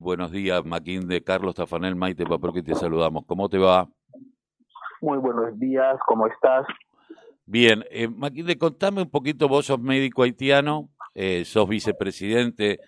Buenos 0.00 0.30
días, 0.30 0.64
Maquín 0.64 1.08
de 1.08 1.24
Carlos 1.24 1.56
Tafanel, 1.56 1.96
Maite 1.96 2.24
que 2.54 2.62
te 2.62 2.76
saludamos. 2.76 3.24
¿Cómo 3.26 3.48
te 3.48 3.58
va? 3.58 3.88
Muy 5.00 5.18
buenos 5.18 5.58
días, 5.58 5.96
¿cómo 6.06 6.28
estás? 6.28 6.64
Bien, 7.44 7.84
eh, 7.90 8.08
de 8.08 8.58
contame 8.58 9.02
un 9.02 9.10
poquito, 9.10 9.48
vos 9.48 9.66
sos 9.66 9.80
médico 9.80 10.22
haitiano, 10.22 10.88
eh, 11.16 11.44
sos 11.44 11.68
vicepresidente 11.68 12.78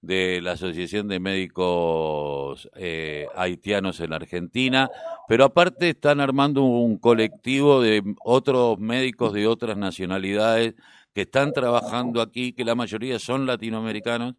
de 0.00 0.40
la 0.40 0.52
Asociación 0.52 1.06
de 1.06 1.20
Médicos 1.20 2.70
eh, 2.76 3.26
Haitianos 3.36 4.00
en 4.00 4.14
Argentina, 4.14 4.90
pero 5.28 5.44
aparte 5.44 5.90
están 5.90 6.18
armando 6.18 6.62
un 6.62 6.96
colectivo 6.96 7.82
de 7.82 8.02
otros 8.24 8.78
médicos 8.78 9.34
de 9.34 9.46
otras 9.46 9.76
nacionalidades 9.76 10.74
que 11.12 11.22
están 11.22 11.52
trabajando 11.52 12.22
aquí, 12.22 12.54
que 12.54 12.64
la 12.64 12.74
mayoría 12.74 13.18
son 13.18 13.46
latinoamericanos, 13.46 14.34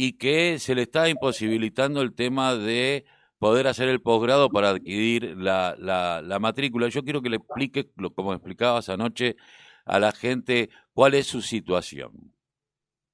y 0.00 0.16
que 0.16 0.60
se 0.60 0.76
le 0.76 0.82
está 0.82 1.08
imposibilitando 1.08 2.02
el 2.02 2.14
tema 2.14 2.54
de 2.54 3.04
poder 3.40 3.66
hacer 3.66 3.88
el 3.88 4.00
posgrado 4.00 4.48
para 4.48 4.68
adquirir 4.68 5.36
la, 5.36 5.74
la, 5.76 6.38
matrícula. 6.38 6.86
Yo 6.86 7.02
quiero 7.02 7.20
que 7.20 7.30
le 7.30 7.38
explique, 7.38 7.90
como 8.14 8.32
explicabas 8.32 8.88
anoche, 8.90 9.34
a 9.84 9.98
la 9.98 10.12
gente 10.12 10.68
cuál 10.94 11.14
es 11.14 11.26
su 11.26 11.40
situación. 11.40 12.12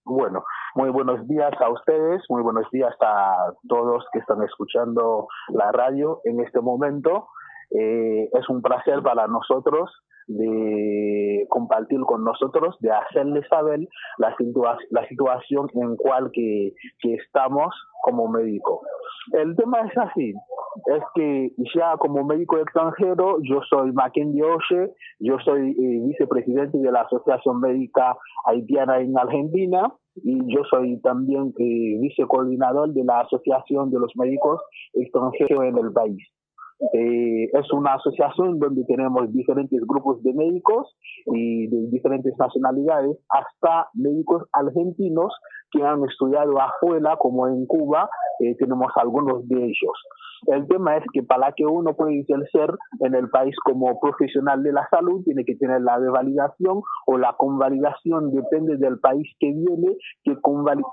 Bueno, 0.05 0.45
muy 0.74 0.91
buenos 0.91 1.27
días 1.27 1.55
a 1.59 1.70
ustedes, 1.70 2.23
muy 2.29 2.43
buenos 2.43 2.70
días 2.70 2.95
a 3.01 3.55
todos 3.66 4.05
que 4.12 4.19
están 4.19 4.43
escuchando 4.43 5.29
la 5.48 5.73
radio 5.73 6.21
en 6.24 6.41
este 6.41 6.60
momento. 6.60 7.29
Eh, 7.71 8.29
es 8.30 8.46
un 8.51 8.60
placer 8.60 9.02
para 9.02 9.27
nosotros 9.27 9.91
de 10.27 11.46
compartir 11.48 12.01
con 12.01 12.24
nosotros, 12.24 12.77
de 12.80 12.91
hacerles 12.91 13.46
saber 13.48 13.80
la, 14.19 14.34
la 14.91 15.09
situación 15.09 15.69
en 15.74 15.96
cual 15.96 16.30
que, 16.32 16.73
que 17.01 17.15
estamos 17.15 17.74
como 18.02 18.29
médico. 18.29 18.82
El 19.32 19.56
tema 19.56 19.80
es 19.80 19.96
así, 19.96 20.34
es 20.87 21.02
que 21.15 21.52
ya 21.74 21.96
como 21.96 22.24
médico 22.24 22.59
extranjero, 22.59 23.38
yo 23.43 23.60
soy 23.71 23.93
Mackenzie 23.93 24.43
Oche, 24.43 24.93
yo 25.21 25.38
soy 25.45 25.71
eh, 25.71 26.01
vicepresidente 26.07 26.79
de 26.79 26.93
la 26.93 27.02
Asociación 27.02 27.60
Médica 27.60 28.16
Haitiana 28.45 29.01
en 29.01 29.16
Argentina 29.16 29.93
y 30.16 30.54
yo 30.54 30.62
soy 30.71 31.01
también 31.01 31.54
eh, 31.59 31.99
vicecoordinador 32.01 32.93
de 32.93 33.04
la 33.04 33.21
Asociación 33.21 33.90
de 33.90 33.99
los 33.99 34.12
Médicos 34.16 34.60
Extranjeros 34.93 35.65
en 35.65 35.79
el 35.79 35.93
país. 35.93 36.18
Eh, 36.93 37.45
es 37.53 37.73
una 37.73 37.95
asociación 37.95 38.59
donde 38.59 38.85
tenemos 38.85 39.33
diferentes 39.33 39.80
grupos 39.87 40.23
de 40.23 40.35
médicos 40.35 40.95
y 41.27 41.69
de 41.69 41.91
diferentes 41.91 42.35
nacionalidades, 42.39 43.17
hasta 43.29 43.89
médicos 43.95 44.45
argentinos 44.53 45.33
que 45.71 45.83
han 45.83 46.05
estudiado 46.05 46.61
afuera, 46.61 47.17
como 47.17 47.49
en 47.49 47.67
Cuba, 47.67 48.09
eh, 48.41 48.55
tenemos 48.57 48.93
algunos 48.97 49.47
de 49.49 49.65
ellos. 49.65 49.93
El 50.47 50.67
tema 50.69 50.97
es 50.97 51.05
que 51.13 51.23
para 51.23 51.52
que 51.52 51.65
uno 51.65 51.95
pueda 51.95 52.13
ejercer 52.13 52.71
en 53.01 53.15
el 53.15 53.30
país 53.30 53.55
como 53.65 53.99
profesional 53.99 54.63
de 54.63 54.73
la 54.73 54.87
salud, 54.91 55.23
tiene 55.25 55.45
que 55.45 55.57
tener 55.57 55.80
la 55.80 55.99
revalidación 55.99 56.83
o 57.07 57.19
la 57.19 57.35
convalidación, 57.39 58.33
depende 58.33 58.77
del 58.77 58.99
país 58.99 59.27
que 59.39 59.52
viene, 59.52 59.97
que, 60.23 60.37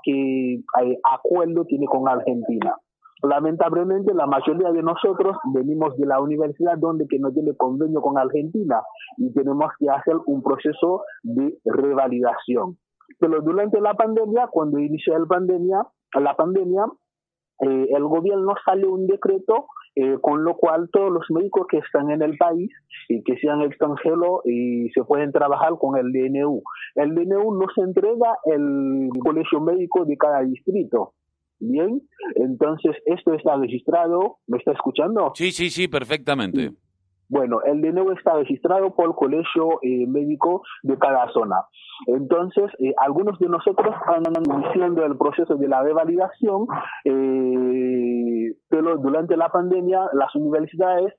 que 0.04 0.54
eh, 0.54 0.98
acuerdo 1.12 1.64
tiene 1.66 1.86
con 1.86 2.08
Argentina. 2.08 2.76
Lamentablemente, 3.22 4.12
la 4.14 4.26
mayoría 4.26 4.72
de 4.72 4.82
nosotros 4.82 5.36
venimos 5.54 5.96
de 5.96 6.06
la 6.06 6.20
universidad 6.20 6.76
donde 6.76 7.06
que 7.08 7.18
no 7.20 7.32
tiene 7.32 7.54
convenio 7.56 8.00
con 8.00 8.18
Argentina 8.18 8.82
y 9.16 9.32
tenemos 9.32 9.72
que 9.78 9.88
hacer 9.88 10.16
un 10.26 10.42
proceso 10.42 11.02
de 11.22 11.56
revalidación. 11.64 12.78
Pero 13.20 13.40
durante 13.40 13.80
la 13.80 13.94
pandemia, 13.94 14.48
cuando 14.50 14.78
inició 14.78 15.18
la 15.18 15.26
pandemia, 15.26 15.86
la 16.14 16.34
pandemia 16.34 16.86
eh, 17.60 17.86
el 17.90 18.04
gobierno 18.04 18.54
sale 18.64 18.86
un 18.86 19.06
decreto 19.06 19.66
eh, 19.94 20.16
con 20.20 20.42
lo 20.42 20.56
cual 20.56 20.88
todos 20.90 21.12
los 21.12 21.26
médicos 21.30 21.66
que 21.68 21.78
están 21.78 22.10
en 22.10 22.22
el 22.22 22.36
país 22.38 22.70
y 23.08 23.22
que 23.22 23.36
sean 23.36 23.60
extranjeros 23.60 24.40
y 24.44 24.88
se 24.90 25.04
pueden 25.04 25.30
trabajar 25.32 25.74
con 25.78 25.96
el 25.96 26.12
DNU. 26.12 26.62
El 26.94 27.14
DNU 27.14 27.54
nos 27.54 27.76
entrega 27.76 28.38
el 28.46 29.10
colegio 29.22 29.60
médico 29.60 30.04
de 30.06 30.16
cada 30.16 30.40
distrito. 30.40 31.12
Bien, 31.64 32.02
entonces 32.34 32.96
esto 33.06 33.34
está 33.34 33.56
registrado, 33.56 34.38
¿me 34.48 34.58
está 34.58 34.72
escuchando? 34.72 35.30
Sí, 35.36 35.52
sí, 35.52 35.70
sí, 35.70 35.86
perfectamente. 35.86 36.72
Bueno, 37.28 37.62
el 37.62 37.80
DNU 37.80 38.10
está 38.10 38.34
registrado 38.34 38.94
por 38.96 39.06
el 39.06 39.14
colegio 39.14 39.78
eh, 39.82 40.06
médico 40.08 40.62
de 40.82 40.98
cada 40.98 41.32
zona. 41.32 41.64
Entonces, 42.08 42.64
eh, 42.80 42.92
algunos 42.98 43.38
de 43.38 43.48
nosotros 43.48 43.94
están 43.94 44.24
iniciando 44.44 45.06
el 45.06 45.16
proceso 45.16 45.54
de 45.54 45.68
la 45.68 45.84
revalidación, 45.84 46.66
eh, 47.04 48.54
pero 48.68 48.98
durante 48.98 49.36
la 49.36 49.48
pandemia 49.48 50.00
las 50.14 50.34
universidades 50.34 51.14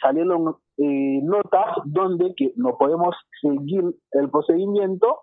salieron 0.00 0.56
notas 1.22 1.66
donde 1.84 2.32
que 2.36 2.52
no 2.56 2.76
podemos 2.78 3.14
seguir 3.40 3.84
el 4.12 4.30
procedimiento 4.30 5.22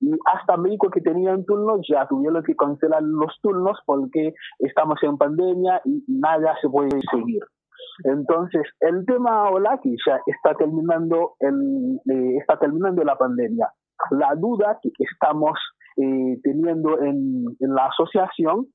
y 0.00 0.10
hasta 0.26 0.56
médicos 0.56 0.90
que 0.92 1.00
tenían 1.00 1.44
turnos 1.44 1.80
ya 1.88 2.06
tuvieron 2.06 2.42
que 2.42 2.56
cancelar 2.56 3.02
los 3.02 3.32
turnos 3.42 3.78
porque 3.86 4.34
estamos 4.58 4.98
en 5.02 5.16
pandemia 5.16 5.80
y 5.84 6.04
nada 6.08 6.56
se 6.60 6.68
puede 6.68 7.00
seguir. 7.10 7.42
Entonces, 8.04 8.62
el 8.80 9.04
tema 9.06 9.46
ahora 9.46 9.78
que 9.82 9.90
ya 10.06 10.20
está 10.26 10.54
terminando, 10.54 11.34
el, 11.40 12.00
eh, 12.10 12.36
está 12.38 12.58
terminando 12.58 13.02
la 13.02 13.16
pandemia, 13.16 13.68
la 14.10 14.34
duda 14.36 14.78
que 14.82 14.90
estamos 14.98 15.58
eh, 15.96 16.38
teniendo 16.42 17.00
en, 17.00 17.44
en 17.58 17.74
la 17.74 17.86
asociación 17.86 18.68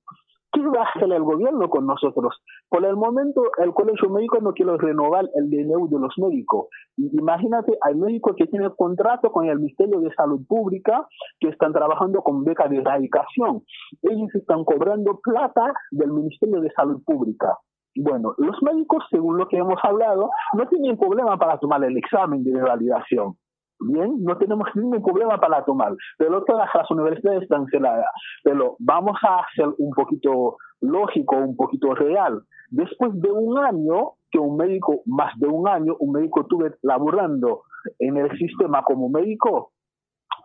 ¿Qué 0.54 0.62
va 0.62 0.84
a 0.84 0.90
hacer 0.90 1.12
el 1.12 1.24
gobierno 1.24 1.68
con 1.68 1.88
nosotros? 1.88 2.40
Por 2.70 2.86
el 2.86 2.96
momento, 2.96 3.42
el 3.58 3.74
colegio 3.74 4.08
médico 4.12 4.40
no 4.40 4.54
quiere 4.54 4.78
renovar 4.78 5.28
el 5.34 5.50
DNU 5.50 5.90
de 5.90 6.00
los 6.00 6.14
médicos. 6.20 6.68
Imagínate, 6.96 7.76
hay 7.82 7.96
médicos 7.96 8.36
que 8.38 8.46
tienen 8.46 8.70
contrato 8.78 9.32
con 9.32 9.48
el 9.48 9.58
Ministerio 9.58 10.00
de 10.00 10.14
Salud 10.14 10.42
Pública 10.48 11.08
que 11.40 11.50
están 11.50 11.74
trabajando 11.74 12.22
con 12.22 12.44
beca 12.44 12.68
de 12.68 12.78
erradicación. 12.78 13.64
Ellos 14.04 14.30
están 14.36 14.64
cobrando 14.64 15.20
plata 15.24 15.74
del 15.90 16.12
Ministerio 16.12 16.62
de 16.62 16.72
Salud 16.72 17.02
Pública. 17.04 17.58
Bueno, 17.96 18.36
los 18.38 18.62
médicos, 18.62 19.04
según 19.10 19.38
lo 19.38 19.48
que 19.48 19.58
hemos 19.58 19.80
hablado, 19.84 20.30
no 20.54 20.68
tienen 20.68 20.98
problema 20.98 21.38
para 21.38 21.58
tomar 21.58 21.84
el 21.84 21.98
examen 21.98 22.44
de 22.44 22.62
validación. 22.62 23.38
Bien, 23.86 24.24
no 24.24 24.38
tenemos 24.38 24.68
ningún 24.76 25.04
problema 25.04 25.38
para 25.40 25.64
tomar, 25.66 25.94
pero 26.18 26.44
todas 26.44 26.70
las 26.74 26.90
universidades 26.90 27.44
están 27.44 27.66
cerradas. 27.68 28.06
Pero 28.44 28.76
vamos 28.80 29.18
a 29.24 29.44
ser 29.56 29.68
un 29.78 29.92
poquito 29.92 30.58
lógico, 30.82 31.38
un 31.38 31.56
poquito 31.56 31.94
real. 31.94 32.42
Después 32.70 33.12
de 33.22 33.32
un 33.32 33.58
año, 33.58 34.14
que 34.32 34.40
un 34.40 34.58
médico, 34.58 35.02
más 35.06 35.38
de 35.38 35.48
un 35.48 35.68
año, 35.68 35.96
un 36.00 36.12
médico 36.12 36.42
estuve 36.42 36.74
laborando 36.82 37.62
en 38.00 38.18
el 38.18 38.32
sistema 38.38 38.84
como 38.84 39.10
médico, 39.10 39.74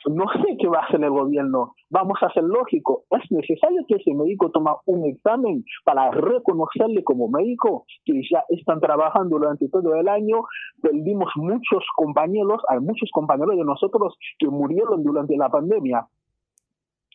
no 0.15 0.25
sé 0.33 0.57
qué 0.59 0.69
va 0.69 0.81
a 0.81 0.87
hacer 0.87 1.03
el 1.03 1.11
gobierno. 1.11 1.75
Vamos 1.91 2.19
a 2.23 2.33
ser 2.33 2.45
lógico. 2.45 3.05
Es 3.11 3.31
necesario 3.31 3.83
que 3.87 3.97
ese 3.97 4.15
médico 4.15 4.51
tome 4.51 4.71
un 4.87 5.07
examen 5.07 5.65
para 5.85 6.11
reconocerle 6.11 7.05
como 7.05 7.29
médico 7.29 7.85
que 8.05 8.21
ya 8.31 8.45
están 8.49 8.81
trabajando 8.81 9.39
durante 9.39 9.69
todo 9.69 9.95
el 9.95 10.09
año. 10.09 10.43
Perdimos 10.81 11.31
muchos 11.37 11.85
compañeros, 11.97 12.63
hay 12.69 12.81
muchos 12.81 13.11
compañeros 13.13 13.57
de 13.57 13.65
nosotros 13.65 14.17
que 14.39 14.49
murieron 14.49 15.03
durante 15.03 15.37
la 15.37 15.49
pandemia 15.49 16.07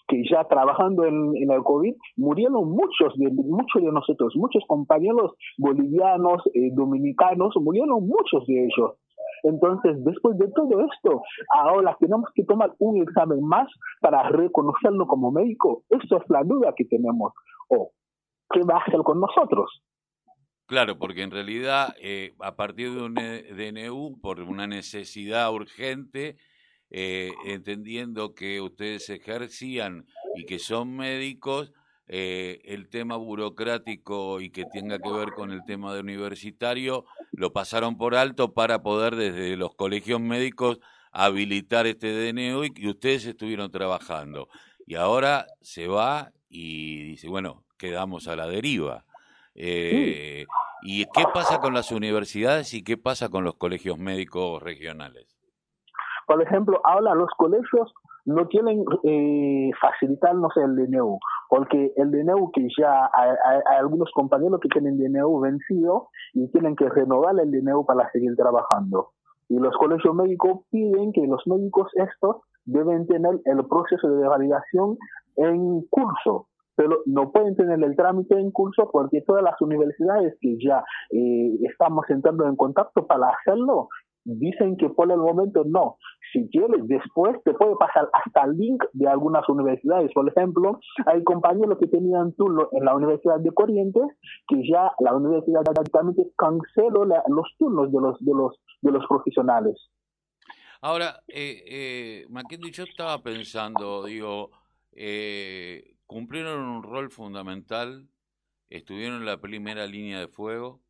que 0.08 0.22
ya 0.30 0.44
trabajando 0.44 1.06
en, 1.06 1.34
el 1.50 1.64
COVID 1.64 1.96
murieron 2.18 2.70
muchos 2.70 3.18
de 3.18 3.32
muchos 3.32 3.82
de 3.82 3.92
nosotros, 3.92 4.34
muchos 4.36 4.64
compañeros 4.68 5.34
bolivianos, 5.58 6.44
eh, 6.54 6.72
dominicanos, 6.74 7.56
murieron 7.62 8.06
muchos 8.06 8.46
de 8.46 8.66
ellos. 8.66 8.98
Entonces, 9.44 10.04
después 10.04 10.38
de 10.38 10.48
todo 10.56 10.80
esto, 10.92 11.22
ahora 11.54 11.96
tenemos 12.00 12.30
que 12.34 12.46
tomar 12.46 12.74
un 12.80 13.02
examen 13.02 13.44
más 13.46 13.68
para 14.02 14.30
reconocerlo 14.30 15.06
como 15.06 15.32
médico. 15.32 15.84
Esa 15.90 16.18
es 16.18 16.24
la 16.30 16.44
duda 16.44 16.74
que 16.76 16.86
tenemos. 16.86 17.34
¿O 17.68 17.92
qué 18.50 18.62
va 18.62 18.78
a 18.78 18.84
hacer 18.84 19.02
con 19.04 19.20
nosotros? 19.20 19.84
Claro, 20.66 20.98
porque 20.98 21.24
en 21.24 21.32
realidad, 21.32 21.94
eh, 22.02 22.34
a 22.40 22.56
partir 22.56 22.94
de 22.94 23.04
un 23.04 23.16
DNU, 23.16 24.22
por 24.22 24.40
una 24.40 24.66
necesidad 24.66 25.54
urgente, 25.54 26.38
eh, 26.90 27.32
entendiendo 27.46 28.34
que 28.34 28.62
ustedes 28.62 29.10
ejercían 29.10 30.06
y 30.36 30.46
que 30.46 30.60
son 30.60 30.96
médicos, 30.96 31.74
eh, 32.08 32.62
el 32.66 32.90
tema 32.90 33.18
burocrático 33.18 34.42
y 34.42 34.52
que 34.52 34.66
tenga 34.66 35.00
que 35.00 35.12
ver 35.12 35.32
con 35.34 35.52
el 35.52 35.64
tema 35.66 35.94
de 35.94 36.02
universitario 36.02 37.06
lo 37.34 37.52
pasaron 37.52 37.98
por 37.98 38.16
alto 38.16 38.54
para 38.54 38.84
poder 38.84 39.16
desde 39.16 39.58
los 39.58 39.76
colegios 39.76 40.22
médicos 40.22 40.80
habilitar 41.12 41.86
este 41.88 42.08
DNU 42.08 42.64
y 42.64 42.74
que 42.74 42.90
ustedes 42.90 43.26
estuvieron 43.26 43.72
trabajando. 43.72 44.48
Y 44.86 44.96
ahora 44.96 45.48
se 45.62 45.88
va 45.88 46.32
y 46.50 47.04
dice, 47.04 47.28
bueno, 47.28 47.64
quedamos 47.78 48.28
a 48.28 48.36
la 48.36 48.48
deriva. 48.48 49.06
Eh, 49.56 50.46
¿Y 50.84 51.06
qué 51.06 51.24
pasa 51.34 51.60
con 51.60 51.74
las 51.74 51.92
universidades 51.92 52.74
y 52.74 52.84
qué 52.84 52.98
pasa 52.98 53.30
con 53.30 53.44
los 53.44 53.56
colegios 53.56 53.98
médicos 53.98 54.62
regionales? 54.62 55.28
Por 56.28 56.42
ejemplo, 56.42 56.82
ahora 56.84 57.16
los 57.16 57.30
colegios 57.38 57.94
no 58.26 58.48
quieren 58.48 58.84
eh, 59.04 59.72
facilitarnos 59.80 60.56
el 60.58 60.76
DNU. 60.76 61.20
Porque 61.54 61.94
el 61.98 62.10
DNU 62.10 62.50
que 62.52 62.68
ya 62.76 63.12
hay, 63.14 63.60
algunos 63.78 64.10
compañeros 64.16 64.60
que 64.60 64.70
tienen 64.70 64.98
DNU 64.98 65.40
vencido 65.40 66.08
y 66.34 66.48
tienen 66.48 66.76
que 66.76 66.90
renovar 66.90 67.40
el 67.40 67.52
DNU 67.52 67.86
para 67.86 68.10
seguir 68.10 68.36
trabajando. 68.36 69.10
Y 69.50 69.60
los 69.60 69.78
colegios 69.78 70.16
médicos 70.16 70.62
piden 70.72 71.14
que 71.14 71.28
los 71.28 71.46
médicos 71.46 71.92
estos 71.94 72.38
deben 72.66 73.06
tener 73.06 73.40
el 73.46 73.68
proceso 73.68 74.10
de 74.10 74.28
validación 74.28 74.98
en 75.36 75.84
curso, 75.92 76.48
pero 76.76 77.04
no 77.06 77.32
pueden 77.32 77.56
tener 77.56 77.84
el 77.84 77.96
trámite 77.96 78.36
en 78.36 78.50
curso 78.50 78.90
porque 78.92 79.22
todas 79.22 79.44
las 79.44 79.62
universidades 79.62 80.36
que 80.42 80.58
ya 80.58 80.84
eh, 81.12 81.56
estamos 81.70 82.10
entrando 82.10 82.48
en 82.48 82.56
contacto 82.56 83.06
para 83.06 83.28
hacerlo 83.28 83.90
dicen 84.26 84.78
que 84.78 84.90
por 84.90 85.12
el 85.12 85.18
momento 85.18 85.64
no. 85.66 85.98
Si 86.32 86.50
quieres, 86.50 86.88
después 86.88 87.42
te 87.44 87.54
puede 87.54 87.76
pasar 87.76 88.10
hasta 88.14 88.44
el 88.44 88.58
link 88.58 88.84
de 88.94 89.08
algunas 89.08 89.48
universidades. 89.50 90.12
Por 90.14 90.28
ejemplo, 90.30 90.80
hay 91.06 91.24
compañeros 91.24 91.78
que 91.80 91.88
tenían 91.88 92.34
turno 92.34 92.70
en 92.72 92.86
la 92.86 92.96
Universidad 92.96 93.40
de 93.40 93.52
Corrientes 93.52 94.04
que 94.48 94.68
ya 94.68 94.92
la 95.00 95.14
universidad 95.16 95.62
directamente 95.62 96.24
canceló 96.38 97.06
los 97.06 97.48
turnos 97.58 97.92
de 97.92 98.02
los, 98.02 98.20
de 98.20 98.34
los, 98.34 98.60
de 98.82 98.92
los 98.92 99.06
profesionales. 99.08 99.90
Ahora, 100.82 101.24
eh, 101.28 101.64
eh, 101.66 102.28
yo 102.72 102.84
estaba 102.84 103.22
pensando, 103.24 104.04
digo, 104.04 104.52
eh, 104.92 105.96
cumplieron 106.06 106.62
un 106.62 106.84
rol 106.84 107.10
fundamental, 107.10 108.10
estuvieron 108.70 109.20
en 109.20 109.26
la 109.26 109.40
primera 109.40 109.86
línea 109.88 110.20
de 110.20 110.28
fuego, 110.28 110.82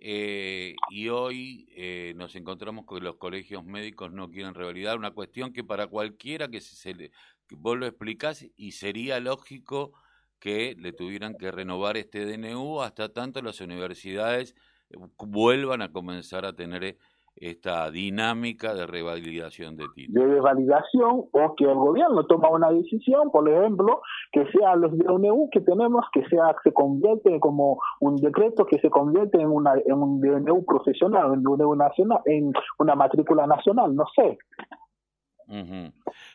eh, 0.00 0.76
y 0.90 1.08
hoy 1.08 1.68
eh, 1.72 2.12
nos 2.16 2.36
encontramos 2.36 2.84
con 2.84 2.98
que 2.98 3.04
los 3.04 3.16
colegios 3.16 3.64
médicos 3.64 4.12
no 4.12 4.30
quieren 4.30 4.54
revalidar 4.54 4.98
una 4.98 5.12
cuestión 5.12 5.52
que 5.52 5.64
para 5.64 5.86
cualquiera 5.86 6.48
que 6.48 6.60
se 6.60 6.94
le 6.94 7.10
que 7.46 7.56
vos 7.56 7.78
lo 7.78 7.86
explicás 7.86 8.46
y 8.56 8.72
sería 8.72 9.20
lógico 9.20 9.92
que 10.38 10.76
le 10.78 10.92
tuvieran 10.92 11.36
que 11.36 11.50
renovar 11.50 11.96
este 11.96 12.24
DNU 12.26 12.82
hasta 12.82 13.12
tanto 13.12 13.42
las 13.42 13.60
universidades 13.60 14.54
eh, 14.90 14.96
vuelvan 15.18 15.82
a 15.82 15.92
comenzar 15.92 16.44
a 16.44 16.52
tener 16.52 16.96
esta 17.40 17.90
dinámica 17.90 18.74
de 18.74 18.86
revalidación 18.86 19.76
de 19.76 19.86
títulos. 19.94 20.28
De 20.28 20.34
revalidación 20.34 21.24
o 21.30 21.54
que 21.56 21.64
el 21.64 21.74
gobierno 21.74 22.26
toma 22.26 22.48
una 22.50 22.70
decisión, 22.70 23.30
por 23.30 23.48
ejemplo, 23.48 24.02
que 24.32 24.46
sea 24.50 24.76
los 24.76 24.96
DNU 24.96 25.48
que 25.50 25.60
tenemos, 25.60 26.04
que 26.12 26.24
sea 26.28 26.54
se 26.64 26.72
convierte 26.72 27.38
como 27.40 27.80
un 28.00 28.16
decreto 28.16 28.66
que 28.66 28.78
se 28.80 28.90
convierte 28.90 29.40
en 29.40 29.48
una 29.48 29.74
en 29.84 29.94
un 29.94 30.20
DNU 30.20 30.64
profesional, 30.64 31.32
en 31.32 31.46
un 31.46 31.56
DNU 31.56 31.74
nacional, 31.76 32.20
en 32.24 32.52
una 32.78 32.94
matrícula 32.94 33.46
nacional, 33.46 33.94
no 33.94 34.04
sé. 34.14 34.38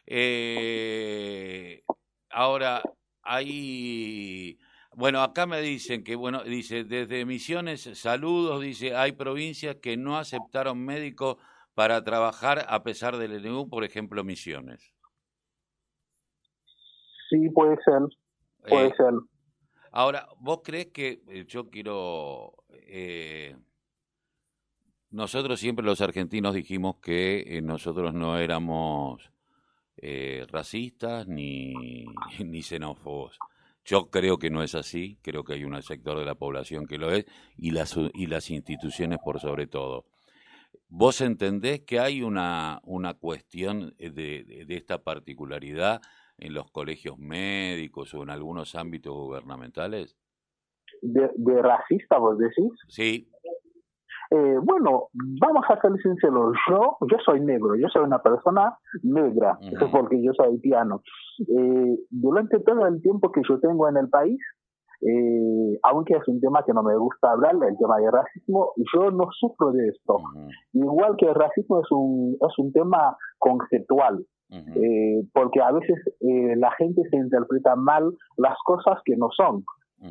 eh, 0.08 1.82
ahora 2.32 2.82
hay 3.22 4.58
bueno, 4.96 5.22
acá 5.22 5.46
me 5.46 5.62
dicen 5.62 6.04
que, 6.04 6.16
bueno, 6.16 6.44
dice, 6.44 6.84
desde 6.84 7.26
Misiones, 7.26 7.82
saludos, 7.94 8.62
dice, 8.62 8.96
hay 8.96 9.14
provincias 9.14 9.78
que 9.78 9.98
no 9.98 10.18
aceptaron 10.18 10.84
médicos 10.84 11.38
para 11.74 12.04
trabajar 12.04 12.66
a 12.68 12.84
pesar 12.84 13.18
del 13.18 13.34
ENU, 13.34 13.70
por 13.70 13.84
ejemplo, 13.84 14.24
Misiones. 14.24 14.94
Sí, 17.30 17.50
puede 17.50 17.78
ser, 17.84 18.02
puede 18.68 18.88
eh, 18.88 18.94
ser. 18.96 19.14
Ahora, 19.92 20.28
¿vos 20.40 20.62
crees 20.64 20.88
que 20.88 21.24
eh, 21.28 21.46
yo 21.48 21.70
quiero... 21.70 22.54
Eh, 22.70 23.56
nosotros 25.10 25.60
siempre 25.60 25.86
los 25.86 26.02
argentinos 26.02 26.56
dijimos 26.56 26.98
que 27.00 27.62
nosotros 27.64 28.14
no 28.14 28.38
éramos 28.38 29.32
racistas 30.50 31.28
ni, 31.28 32.06
ni 32.44 32.62
xenófobos. 32.64 33.38
Yo 33.86 34.10
creo 34.10 34.38
que 34.38 34.50
no 34.50 34.64
es 34.64 34.76
así, 34.76 35.18
creo 35.22 35.44
que 35.44 35.54
hay 35.54 35.66
un 35.66 35.82
sector 35.82 36.18
de 36.18 36.26
la 36.26 36.36
población 36.36 36.86
que 36.86 36.98
lo 36.98 37.12
es 37.12 37.26
y 37.58 37.72
las, 37.72 37.98
y 38.14 38.28
las 38.28 38.50
instituciones 38.50 39.20
por 39.24 39.40
sobre 39.40 39.68
todo. 39.68 40.06
¿Vos 40.88 41.22
entendés 41.22 41.82
que 41.82 42.00
hay 42.00 42.22
una, 42.22 42.80
una 42.84 43.14
cuestión 43.16 43.94
de, 43.98 44.12
de, 44.14 44.76
esta 44.76 45.04
particularidad 45.04 46.02
en 46.38 46.54
los 46.54 46.72
colegios 46.72 47.18
médicos 47.18 48.14
o 48.14 48.24
en 48.24 48.30
algunos 48.30 48.76
ámbitos 48.76 49.14
gubernamentales? 49.14 50.16
¿De, 51.02 51.30
de 51.36 51.62
racista, 51.62 52.18
vos 52.18 52.38
decís? 52.38 52.72
Sí. 52.88 53.28
Eh, 54.36 54.58
bueno, 54.64 55.10
vamos 55.14 55.64
a 55.70 55.80
ser 55.80 55.92
sinceros, 56.02 56.56
yo, 56.68 56.98
yo 57.02 57.18
soy 57.24 57.40
negro, 57.42 57.76
yo 57.76 57.88
soy 57.90 58.04
una 58.04 58.18
persona 58.20 58.76
negra, 59.04 59.60
porque 59.92 60.24
yo 60.24 60.32
soy 60.34 60.54
haitiano. 60.54 61.02
Eh, 61.40 62.00
durante 62.10 62.60
todo 62.62 62.88
el 62.88 63.00
tiempo 63.02 63.32
que 63.32 63.42
yo 63.48 63.60
tengo 63.60 63.88
en 63.88 63.98
el 63.98 64.10
país, 64.10 64.40
eh, 65.02 65.80
aunque 65.84 66.16
es 66.16 66.28
un 66.28 66.40
tema 66.40 66.64
que 66.66 66.74
no 66.74 66.82
me 66.82 66.96
gusta 66.98 67.32
hablar, 67.32 67.54
el 67.54 67.78
tema 67.78 67.98
del 67.98 68.12
racismo, 68.12 68.72
yo 68.94 69.12
no 69.12 69.28
sufro 69.38 69.72
de 69.72 69.90
esto. 69.90 70.18
Igual 70.74 71.16
que 71.18 71.28
el 71.28 71.36
racismo 71.36 71.82
es 71.82 71.92
un, 71.92 72.36
es 72.42 72.58
un 72.58 72.72
tema 72.72 73.16
conceptual, 73.38 74.26
eh, 74.50 75.28
porque 75.32 75.62
a 75.62 75.72
veces 75.72 75.98
eh, 76.22 76.56
la 76.56 76.72
gente 76.72 77.02
se 77.10 77.18
interpreta 77.18 77.76
mal 77.76 78.12
las 78.38 78.56
cosas 78.66 79.00
que 79.06 79.16
no 79.16 79.30
son. 79.36 79.64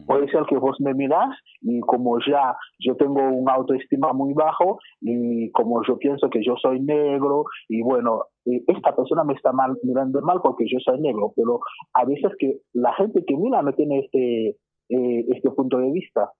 Puede 0.06 0.28
ser 0.30 0.44
que 0.48 0.56
vos 0.56 0.80
me 0.80 0.94
mirás 0.94 1.36
y 1.60 1.80
como 1.80 2.18
ya 2.20 2.56
yo 2.78 2.96
tengo 2.96 3.20
un 3.20 3.48
autoestima 3.48 4.12
muy 4.12 4.32
bajo 4.32 4.78
y 5.00 5.50
como 5.52 5.82
yo 5.86 5.98
pienso 5.98 6.30
que 6.30 6.42
yo 6.42 6.54
soy 6.56 6.80
negro 6.80 7.44
y 7.68 7.82
bueno, 7.82 8.24
eh, 8.46 8.62
esta 8.68 8.96
persona 8.96 9.22
me 9.22 9.34
está 9.34 9.52
mal, 9.52 9.76
mirando 9.82 10.22
mal 10.22 10.40
porque 10.42 10.64
yo 10.66 10.78
soy 10.80 10.98
negro, 11.00 11.32
pero 11.36 11.60
a 11.92 12.04
veces 12.06 12.32
que 12.38 12.60
la 12.72 12.94
gente 12.94 13.22
que 13.26 13.36
mira 13.36 13.60
no 13.60 13.74
tiene 13.74 14.00
este, 14.00 14.56
eh, 14.88 15.26
este 15.28 15.50
punto 15.50 15.78
de 15.78 15.92
vista. 15.92 16.30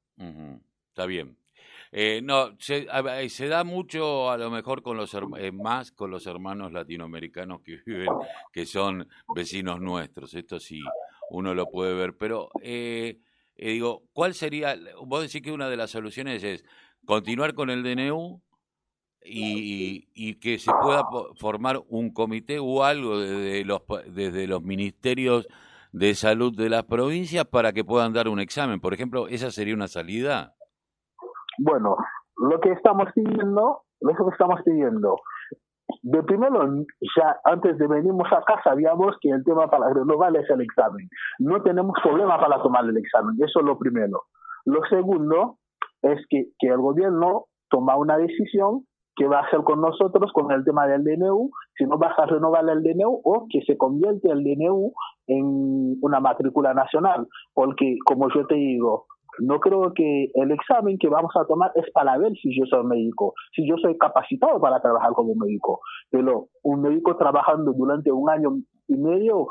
Está 0.89 1.07
bien. 1.07 1.37
Eh, 1.95 2.23
no, 2.23 2.57
se, 2.59 2.87
se, 3.29 3.49
da 3.49 3.65
mucho 3.65 4.31
a 4.31 4.39
lo 4.39 4.51
mejor 4.51 4.81
con 4.81 4.97
los 4.97 5.15
más 5.53 5.93
con 5.93 6.11
los 6.11 6.27
hermanos 6.27 6.73
latinoamericanos 6.73 7.61
que 7.61 7.81
viven, 7.85 8.09
que 8.51 8.65
son 8.65 9.07
vecinos 9.35 9.79
nuestros. 9.79 10.33
Esto 10.33 10.59
sí, 10.59 10.81
uno 11.29 11.55
lo 11.55 11.67
puede 11.67 11.95
ver, 11.95 12.17
pero 12.17 12.49
eh, 12.63 13.19
eh, 13.57 13.73
digo, 13.73 14.03
¿cuál 14.13 14.35
sería? 14.35 14.75
Vos 15.05 15.23
decís 15.23 15.43
que 15.43 15.53
una 15.53 15.69
de 15.69 15.77
las 15.77 15.91
soluciones 15.91 16.43
es 16.43 16.65
continuar 17.05 17.55
con 17.55 17.71
el 17.71 17.83
DNU 17.83 18.41
y, 19.25 20.09
y 20.15 20.41
que 20.41 20.59
se 20.59 20.73
pueda 20.83 21.05
formar 21.37 21.81
un 21.89 22.13
comité 22.13 22.59
o 22.61 22.83
algo 22.85 23.19
desde 23.19 23.65
los, 23.65 23.83
desde 24.09 24.47
los 24.47 24.63
ministerios 24.63 25.47
de 25.93 26.15
salud 26.15 26.57
de 26.57 26.71
las 26.71 26.85
provincias 26.85 27.45
para 27.45 27.73
que 27.73 27.85
puedan 27.85 28.13
dar 28.13 28.29
un 28.29 28.41
examen. 28.41 28.81
Por 28.81 28.95
ejemplo, 28.95 29.29
¿esa 29.29 29.51
sería 29.51 29.75
una 29.75 29.89
salida? 29.89 30.55
Bueno, 31.59 31.97
lo 32.37 32.61
que 32.61 32.73
estamos 32.73 33.09
pidiendo, 33.15 33.83
lo 34.01 34.15
que 34.15 34.33
estamos 34.33 34.61
pidiendo 34.65 35.17
de 36.03 36.23
primero, 36.25 36.85
ya 37.17 37.37
antes 37.45 37.79
de 37.79 37.87
venirnos 37.87 38.27
acá 38.33 38.61
sabíamos 38.65 39.17
que 39.21 39.31
el 39.31 39.45
tema 39.45 39.69
para 39.69 39.93
renovar 39.93 40.37
es 40.37 40.49
el 40.51 40.61
examen. 40.61 41.09
No 41.39 41.63
tenemos 41.63 41.95
problema 42.03 42.39
para 42.41 42.61
tomar 42.63 42.85
el 42.85 42.97
examen, 42.97 43.37
eso 43.41 43.61
es 43.61 43.67
lo 43.67 43.79
primero. 43.79 44.23
Lo 44.65 44.81
segundo 44.91 45.59
es 46.03 46.19
que, 46.29 46.47
que 46.59 46.69
el 46.69 46.79
gobierno 46.79 47.47
toma 47.71 47.97
una 47.97 48.17
decisión 48.17 48.85
que 49.15 49.27
va 49.27 49.41
a 49.41 49.43
hacer 49.43 49.61
con 49.61 49.81
nosotros 49.81 50.33
con 50.33 50.51
el 50.53 50.65
tema 50.65 50.87
del 50.87 51.05
DNU, 51.05 51.51
si 51.77 51.85
no 51.85 51.99
vas 51.99 52.19
a 52.19 52.27
renovar 52.27 52.69
el 52.69 52.83
DNU 52.83 53.21
o 53.25 53.47
que 53.49 53.61
se 53.63 53.77
convierte 53.77 54.31
el 54.31 54.43
DNU 54.43 54.93
en 55.27 55.99
una 56.01 56.19
matrícula 56.21 56.75
nacional, 56.75 57.29
porque 57.55 57.97
como 58.05 58.29
yo 58.35 58.47
te 58.47 58.55
digo, 58.55 59.07
no 59.39 59.61
creo 59.61 59.93
que 59.95 60.31
el 60.35 60.51
examen 60.51 60.99
que 60.99 61.09
vamos 61.09 61.33
a 61.37 61.47
tomar 61.47 61.73
es 61.75 61.91
para 61.93 62.19
ver 62.19 62.33
si 62.43 62.57
yo 62.59 62.65
soy 62.67 62.85
médico, 62.85 63.35
si 63.55 63.69
yo 63.69 63.77
soy 63.77 63.97
capacitado 63.99 64.61
para 64.61 64.81
trabajar 64.81 65.13
como 65.13 65.35
médico. 65.35 65.81
Pero 66.11 66.49
un 66.63 66.83
médico 66.83 67.17
trabajando 67.17 67.73
durante 67.73 68.11
un 68.13 68.29
año 68.31 68.59
y 68.89 68.97
medio 68.97 69.49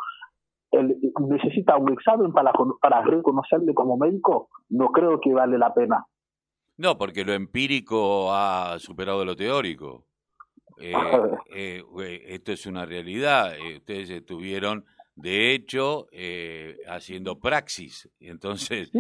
él 0.72 0.98
necesita 1.28 1.76
un 1.78 1.92
examen 1.92 2.32
para, 2.32 2.54
para 2.82 3.02
reconocerle 3.02 3.74
como 3.74 3.98
médico, 3.98 4.50
no 4.70 4.88
creo 4.88 5.20
que 5.20 5.34
vale 5.34 5.58
la 5.58 5.74
pena. 5.74 6.06
No, 6.78 6.98
porque 6.98 7.26
lo 7.26 7.34
empírico 7.34 8.34
ha 8.34 8.80
superado 8.80 9.26
lo 9.26 9.36
teórico. 9.36 10.06
Eh, 10.80 10.94
eh, 11.56 11.84
esto 12.28 12.54
es 12.54 12.66
una 12.66 12.86
realidad. 12.86 13.56
Eh, 13.56 13.78
ustedes 13.78 14.10
estuvieron, 14.10 14.86
de 15.16 15.54
hecho, 15.54 16.08
haciendo 16.88 17.40
praxis. 17.40 18.10
Entonces, 18.20 18.92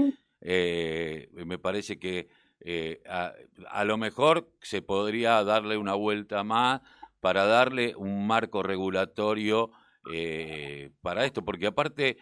eh, 0.41 1.29
me 1.33 1.59
parece 1.59 1.99
que 1.99 2.27
eh, 2.59 3.01
a, 3.07 3.85
lo 3.85 3.97
mejor 3.97 4.51
se 4.61 4.81
podría 4.81 5.43
darle 5.43 5.77
una 5.77 5.93
vuelta 5.93 6.43
más 6.43 6.81
para 7.19 7.45
darle 7.45 7.95
un 7.95 8.25
marco 8.25 8.63
regulatorio 8.63 9.71
eh, 10.11 10.89
para 11.01 11.25
esto, 11.25 11.45
porque 11.45 11.67
aparte 11.67 12.17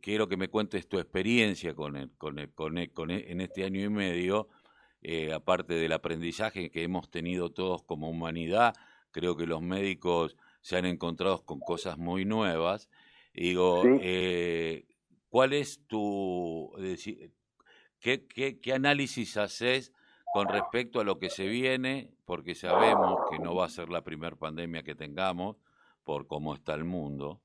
quiero 0.00 0.26
que 0.26 0.38
me 0.38 0.48
cuentes 0.48 0.88
tu 0.88 0.98
experiencia 0.98 1.74
con, 1.74 1.96
el, 1.96 2.10
con, 2.16 2.38
el, 2.38 2.50
con, 2.50 2.74
con 2.94 3.10
en 3.10 3.40
este 3.42 3.64
año 3.64 3.82
y 3.82 3.90
medio, 3.90 4.48
aparte 5.34 5.74
del 5.74 5.92
aprendizaje 5.92 6.70
que 6.70 6.82
hemos 6.82 7.10
tenido 7.10 7.50
todos 7.50 7.82
como 7.82 8.08
humanidad, 8.08 8.74
creo 9.10 9.36
que 9.36 9.46
los 9.46 9.60
médicos 9.60 10.34
se 10.62 10.78
han 10.78 10.86
encontrado 10.86 11.44
con 11.44 11.60
cosas 11.60 11.98
muy 11.98 12.24
nuevas. 12.24 12.88
digo, 13.34 13.82
¿cuál 15.28 15.52
es 15.52 15.86
tu... 15.86 16.72
¿qué, 18.00 18.26
qué, 18.26 18.60
qué 18.60 18.72
análisis 18.72 19.36
haces 19.36 19.92
con 20.32 20.48
respecto 20.48 21.00
a 21.00 21.04
lo 21.04 21.18
que 21.18 21.30
se 21.30 21.46
viene? 21.46 22.10
Porque 22.24 22.54
sabemos 22.54 23.18
que 23.30 23.38
no 23.38 23.54
va 23.54 23.66
a 23.66 23.70
ser 23.70 23.88
la 23.88 24.02
primera 24.02 24.36
pandemia 24.36 24.82
que 24.82 24.94
tengamos 24.94 25.56
por 26.04 26.26
cómo 26.26 26.54
está 26.54 26.74
el 26.74 26.84
mundo. 26.84 27.40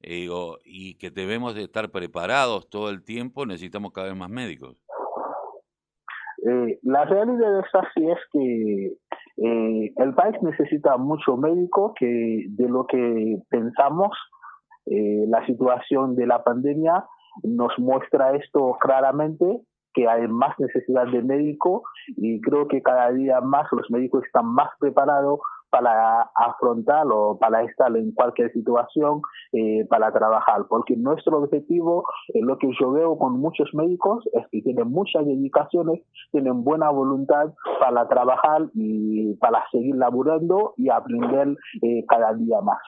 y 0.00 0.94
que 0.94 1.10
debemos 1.10 1.54
de 1.54 1.62
estar 1.62 1.90
preparados 1.90 2.68
todo 2.68 2.90
el 2.90 3.04
tiempo, 3.04 3.46
necesitamos 3.46 3.92
cada 3.92 4.08
vez 4.08 4.16
más 4.16 4.30
médicos. 4.30 4.76
Eh, 6.46 6.78
la 6.82 7.04
realidad 7.04 7.60
es 7.60 7.74
así, 7.74 8.08
es 8.08 8.18
que 8.32 8.96
eh, 9.36 9.92
el 9.96 10.14
país 10.14 10.36
necesita 10.42 10.96
mucho 10.96 11.36
médico 11.36 11.94
que 11.98 12.44
de 12.48 12.68
lo 12.68 12.86
que 12.86 13.38
pensamos, 13.48 14.10
eh, 14.86 15.24
la 15.28 15.44
situación 15.46 16.14
de 16.14 16.26
la 16.26 16.42
pandemia 16.44 17.04
nos 17.42 17.72
muestra 17.78 18.34
esto 18.36 18.76
claramente, 18.80 19.60
que 19.94 20.08
hay 20.08 20.28
más 20.28 20.58
necesidad 20.58 21.06
de 21.06 21.22
médico 21.22 21.82
y 22.08 22.40
creo 22.40 22.68
que 22.68 22.82
cada 22.82 23.10
día 23.10 23.40
más 23.40 23.66
los 23.72 23.90
médicos 23.90 24.24
están 24.24 24.46
más 24.46 24.68
preparados 24.78 25.40
para 25.70 26.22
afrontar 26.34 27.06
o 27.10 27.38
para 27.38 27.62
estar 27.62 27.94
en 27.96 28.12
cualquier 28.12 28.52
situación, 28.52 29.20
eh, 29.52 29.86
para 29.88 30.12
trabajar. 30.12 30.66
Porque 30.68 30.96
nuestro 30.96 31.38
objetivo, 31.38 32.04
eh, 32.32 32.40
lo 32.42 32.58
que 32.58 32.70
yo 32.80 32.92
veo 32.92 33.18
con 33.18 33.38
muchos 33.38 33.68
médicos, 33.74 34.24
es 34.32 34.46
que 34.50 34.62
tienen 34.62 34.88
muchas 34.90 35.26
dedicaciones, 35.26 36.00
tienen 36.30 36.64
buena 36.64 36.90
voluntad 36.90 37.52
para 37.80 38.08
trabajar 38.08 38.68
y 38.74 39.34
para 39.34 39.62
seguir 39.70 39.96
laburando 39.96 40.74
y 40.76 40.88
aprender 40.88 41.56
eh, 41.82 42.04
cada 42.08 42.34
día 42.34 42.60
más. 42.62 42.78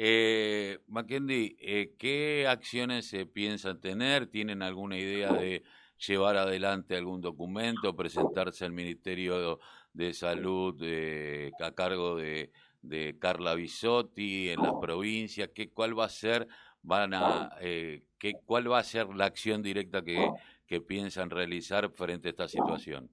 Eh, 0.00 0.78
Mackendy, 0.86 1.56
¿qué 1.98 2.46
acciones 2.48 3.08
se 3.08 3.26
piensan 3.26 3.80
tener? 3.80 4.28
¿Tienen 4.28 4.62
alguna 4.62 4.96
idea 4.96 5.32
de 5.32 5.64
llevar 6.06 6.36
adelante 6.36 6.96
algún 6.96 7.20
documento, 7.20 7.96
presentarse 7.96 8.64
al 8.64 8.70
Ministerio 8.70 9.58
de 9.92 10.14
Salud 10.14 10.80
eh, 10.82 11.50
a 11.60 11.72
cargo 11.72 12.14
de, 12.14 12.52
de, 12.80 13.18
Carla 13.18 13.56
Bisotti 13.56 14.50
en 14.50 14.62
las 14.62 14.74
provincias? 14.80 15.50
¿Qué, 15.52 15.70
¿Cuál 15.72 15.98
va 15.98 16.04
a 16.04 16.08
ser, 16.08 16.46
van 16.80 17.12
a, 17.12 17.56
eh, 17.60 18.04
qué, 18.18 18.34
cuál 18.44 18.70
va 18.70 18.78
a 18.78 18.84
ser 18.84 19.08
la 19.08 19.24
acción 19.24 19.64
directa 19.64 20.04
que, 20.04 20.30
que 20.64 20.80
piensan 20.80 21.28
realizar 21.28 21.90
frente 21.90 22.28
a 22.28 22.30
esta 22.30 22.46
situación? 22.46 23.10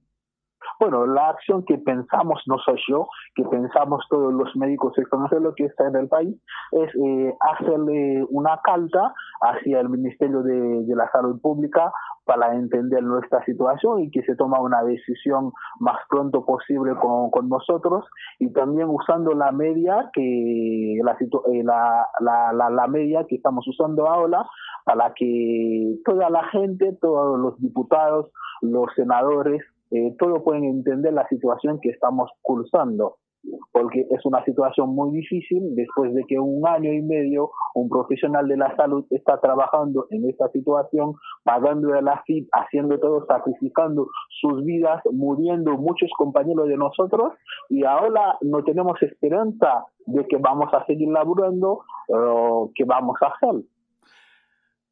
Bueno, 0.78 1.06
la 1.06 1.30
acción 1.30 1.64
que 1.64 1.78
pensamos, 1.78 2.42
no 2.46 2.58
soy 2.58 2.78
yo, 2.88 3.08
que 3.34 3.44
pensamos 3.44 4.04
todos 4.10 4.32
los 4.32 4.54
médicos 4.56 4.96
extranjeros 4.98 5.54
que 5.56 5.64
está 5.64 5.86
en 5.88 5.96
el 5.96 6.08
país, 6.08 6.36
es 6.72 6.94
eh, 6.94 7.34
hacerle 7.40 8.24
una 8.28 8.60
carta 8.62 9.14
hacia 9.40 9.80
el 9.80 9.88
Ministerio 9.88 10.42
de, 10.42 10.84
de, 10.84 10.94
la 10.94 11.10
Salud 11.12 11.40
Pública 11.40 11.92
para 12.24 12.54
entender 12.54 13.02
nuestra 13.02 13.42
situación 13.44 14.00
y 14.00 14.10
que 14.10 14.22
se 14.24 14.36
toma 14.36 14.60
una 14.60 14.82
decisión 14.82 15.52
más 15.80 15.96
pronto 16.10 16.44
posible 16.44 16.94
con, 16.96 17.30
con 17.30 17.48
nosotros. 17.48 18.04
Y 18.38 18.52
también 18.52 18.88
usando 18.88 19.32
la 19.32 19.52
media 19.52 20.10
que 20.12 20.98
la, 21.02 21.12
eh, 21.12 21.62
la, 21.62 22.06
la, 22.20 22.70
la 22.70 22.86
media 22.88 23.24
que 23.26 23.36
estamos 23.36 23.66
usando 23.66 24.08
ahora 24.08 24.44
para 24.84 25.14
que 25.14 25.96
toda 26.04 26.28
la 26.28 26.44
gente, 26.48 26.96
todos 27.00 27.38
los 27.38 27.58
diputados, 27.60 28.30
los 28.60 28.92
senadores, 28.94 29.62
eh, 29.90 30.14
todos 30.18 30.42
pueden 30.42 30.64
entender 30.64 31.12
la 31.12 31.26
situación 31.28 31.78
que 31.80 31.90
estamos 31.90 32.30
cursando, 32.42 33.16
porque 33.72 34.06
es 34.10 34.24
una 34.24 34.44
situación 34.44 34.94
muy 34.94 35.12
difícil 35.12 35.74
después 35.74 36.12
de 36.14 36.24
que 36.24 36.38
un 36.38 36.66
año 36.66 36.92
y 36.92 37.02
medio 37.02 37.50
un 37.74 37.88
profesional 37.88 38.48
de 38.48 38.56
la 38.56 38.74
salud 38.74 39.04
está 39.10 39.38
trabajando 39.40 40.06
en 40.10 40.28
esta 40.28 40.48
situación, 40.48 41.14
pagando 41.44 41.94
el 41.94 42.08
AFIP, 42.08 42.48
haciendo 42.52 42.98
todo, 42.98 43.24
sacrificando 43.26 44.08
sus 44.40 44.64
vidas, 44.64 45.02
muriendo 45.12 45.76
muchos 45.76 46.10
compañeros 46.16 46.68
de 46.68 46.76
nosotros 46.76 47.34
y 47.68 47.84
ahora 47.84 48.36
no 48.40 48.64
tenemos 48.64 49.00
esperanza 49.02 49.84
de 50.06 50.26
que 50.26 50.38
vamos 50.38 50.72
a 50.72 50.84
seguir 50.86 51.08
laburando, 51.08 51.80
o 52.08 52.70
que 52.74 52.84
vamos 52.84 53.16
a 53.20 53.26
hacer. 53.26 53.62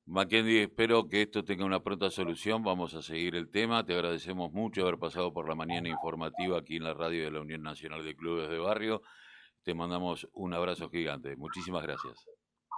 Mackenzie, 0.07 0.65
espero 0.65 1.09
que 1.09 1.23
esto 1.23 1.45
tenga 1.45 1.65
una 1.65 1.81
pronta 1.81 2.11
solución. 2.11 2.63
Vamos 2.63 2.95
a 2.95 3.01
seguir 3.01 3.35
el 3.37 3.51
tema. 3.51 3.85
Te 3.85 3.95
agradecemos 3.95 4.53
mucho 4.53 4.83
haber 4.83 4.99
pasado 4.99 5.33
por 5.33 5.49
la 5.49 5.55
mañana 5.55 5.89
informativa 5.89 6.59
aquí 6.59 6.77
en 6.77 6.85
la 6.85 6.93
radio 6.93 7.25
de 7.25 7.31
la 7.31 7.41
Unión 7.41 7.63
Nacional 7.63 8.05
de 8.05 8.15
Clubes 8.15 8.51
de 8.51 8.59
Barrio. 8.59 9.01
Te 9.65 9.75
mandamos 9.75 10.29
un 10.35 10.53
abrazo 10.53 10.91
gigante. 10.91 11.37
Muchísimas 11.37 11.83
gracias. 11.83 12.27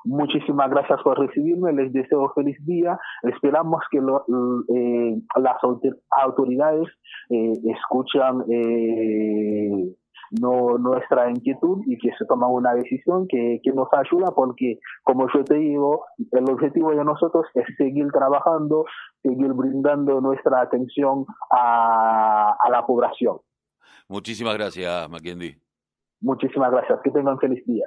Muchísimas 0.05 0.71
gracias 0.71 1.03
por 1.03 1.19
recibirme. 1.19 1.73
Les 1.73 1.93
deseo 1.93 2.31
feliz 2.33 2.57
día. 2.65 2.97
Esperamos 3.25 3.83
que 3.91 3.99
eh, 3.99 5.17
las 5.35 5.57
autoridades 6.11 6.87
eh, 7.29 7.53
escuchan. 7.65 8.45
Eh, 8.49 9.97
no, 10.31 10.79
nuestra 10.79 11.31
inquietud 11.31 11.83
y 11.87 11.99
que 11.99 12.11
se 12.19 12.25
toma 12.27 12.49
una 12.49 12.75
decisión 12.75 13.27
que, 13.29 13.61
que 13.63 13.73
nos 13.73 13.89
ayuda 13.93 14.33
porque, 14.35 14.79
como 15.03 15.27
yo 15.35 15.45
te 15.45 15.57
digo, 15.57 16.05
el 16.33 16.51
objetivo 16.51 16.91
de 16.91 17.05
nosotros 17.05 17.47
es 17.55 17.65
seguir 17.77 18.09
trabajando, 18.13 18.85
seguir 19.23 19.53
brindando 19.53 20.21
nuestra 20.21 20.61
atención 20.61 21.25
a, 21.51 22.57
a 22.59 22.71
la 22.71 22.87
población. 22.87 23.39
Muchísimas 24.09 24.55
gracias, 24.55 25.09
Mackenzie. 25.11 25.59
Muchísimas 26.21 26.71
gracias. 26.71 26.99
Que 27.03 27.11
tengan 27.11 27.39
feliz 27.39 27.65
día. 27.67 27.87